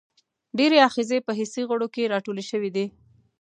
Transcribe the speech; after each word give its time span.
ډیری 0.57 0.77
آخذې 0.87 1.17
په 1.27 1.31
حسي 1.39 1.61
غړو 1.69 1.87
کې 1.95 2.11
راټولې 2.13 2.43
شوي 2.51 2.69
دي. 2.75 2.85